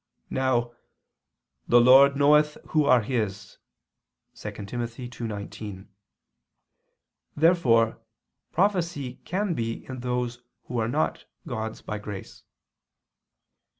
Now 0.31 0.73
"the 1.67 1.79
Lord 1.79 2.15
knoweth 2.15 2.57
who 2.69 2.85
are 2.85 3.03
His" 3.03 3.59
(2 4.33 4.49
Tim. 4.53 4.65
2:19). 4.65 5.85
Therefore 7.35 8.01
prophecy 8.51 9.21
can 9.25 9.53
be 9.53 9.85
in 9.85 9.99
those 9.99 10.41
who 10.63 10.79
are 10.79 10.89
not 10.89 11.25
God's 11.45 11.83
by 11.83 11.99
grace. 11.99 12.41